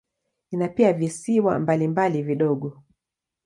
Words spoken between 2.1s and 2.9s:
vidogo.